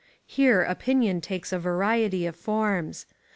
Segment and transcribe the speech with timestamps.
[0.25, 3.05] Here opinion takes a variety of forms.